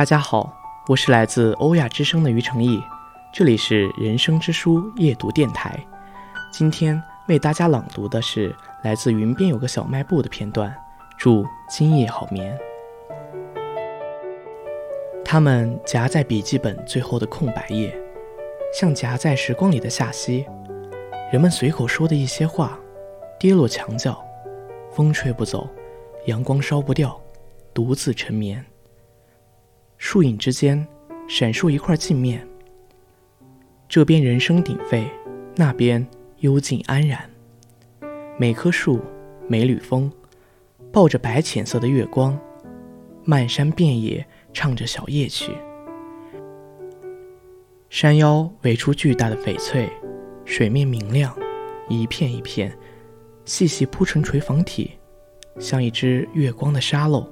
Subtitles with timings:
[0.00, 0.50] 大家好，
[0.88, 2.82] 我是来自欧亚之声的于成义，
[3.34, 5.78] 这里是人生之书夜读电台。
[6.50, 6.98] 今天
[7.28, 10.74] 为大家朗读的是来自云边有个小卖部的片段。
[11.18, 12.58] 祝今夜好眠。
[15.22, 17.94] 他们夹在笔记本最后的空白页，
[18.72, 20.46] 像夹在时光里的夏曦。
[21.30, 22.80] 人们随口说的一些话，
[23.38, 24.18] 跌落墙角，
[24.90, 25.68] 风吹不走，
[26.24, 27.20] 阳光烧不掉，
[27.74, 28.64] 独自沉眠。
[30.12, 30.84] 树影之间，
[31.28, 32.44] 闪烁一块镜面。
[33.88, 35.08] 这边人声鼎沸，
[35.54, 36.04] 那边
[36.38, 37.30] 幽静安然。
[38.36, 39.00] 每棵树，
[39.46, 40.10] 每缕风，
[40.90, 42.36] 抱着白浅色的月光，
[43.22, 45.52] 漫山遍野唱着小夜曲。
[47.88, 49.88] 山腰围出巨大的翡翠，
[50.44, 51.32] 水面明亮，
[51.88, 52.76] 一片一片，
[53.44, 54.90] 细细铺成垂纺体，
[55.60, 57.24] 像一只月光的沙漏。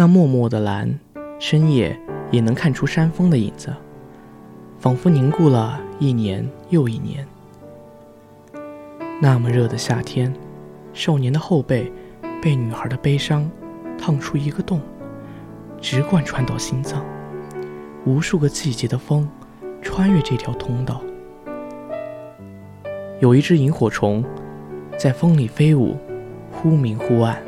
[0.00, 0.96] 那默默的蓝，
[1.40, 1.98] 深夜
[2.30, 3.74] 也能看出山峰的影子，
[4.78, 7.26] 仿佛凝固了一年又一年。
[9.20, 10.32] 那么热的夏天，
[10.92, 11.92] 少年的后背
[12.40, 13.50] 被女孩的悲伤
[13.98, 14.80] 烫出一个洞，
[15.80, 17.04] 直贯穿到心脏。
[18.06, 19.28] 无数个季节的风
[19.82, 21.02] 穿越这条通道。
[23.18, 24.24] 有一只萤火虫
[24.96, 25.96] 在风里飞舞，
[26.52, 27.47] 忽明忽暗。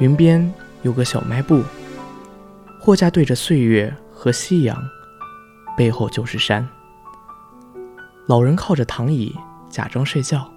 [0.00, 1.62] 云边有个小卖部，
[2.80, 4.76] 货架对着岁月和夕阳，
[5.76, 6.68] 背后就是山。
[8.26, 9.32] 老人靠着躺椅
[9.70, 10.50] 假装睡觉，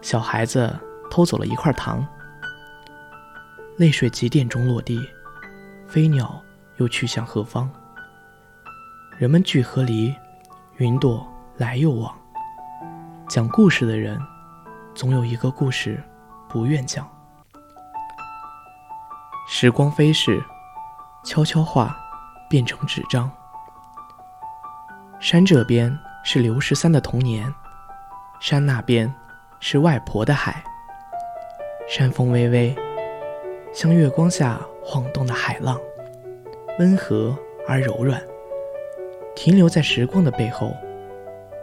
[0.00, 0.78] 小孩子
[1.10, 2.06] 偷走了一块糖。
[3.78, 5.00] 泪水几点钟落地？
[5.88, 6.40] 飞鸟
[6.76, 7.68] 又去向何方？
[9.18, 10.14] 人们聚和离，
[10.76, 12.14] 云朵来又往。
[13.28, 14.20] 讲故事的人，
[14.94, 16.00] 总有一个故事
[16.48, 17.08] 不愿讲。
[19.46, 20.42] 时光飞逝，
[21.24, 21.96] 悄悄话
[22.48, 23.30] 变成纸张。
[25.20, 27.52] 山这边是刘十三的童年，
[28.40, 29.12] 山那边
[29.60, 30.62] 是外婆的海。
[31.88, 32.74] 山风微微，
[33.74, 35.78] 像月光下晃动的海浪，
[36.78, 38.22] 温和而柔软，
[39.34, 40.74] 停留在时光的背后，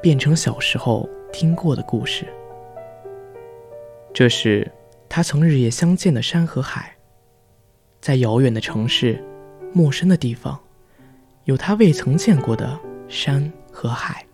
[0.01, 2.27] 变成小时候听过的故事。
[4.13, 4.69] 这是
[5.07, 6.93] 他曾日夜相见的山和海。
[8.01, 9.23] 在遥远的城市，
[9.73, 10.59] 陌生的地方，
[11.43, 14.25] 有他未曾见过的山和海。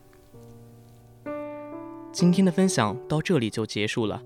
[2.11, 4.21] 今天的分享到这里就结束了，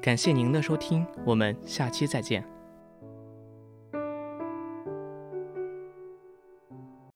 [0.00, 2.53] 感谢您的收听，我们下期再见。